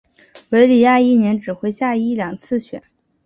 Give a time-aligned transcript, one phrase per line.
[0.49, 2.81] 韦里亚一年只会下一两次雪。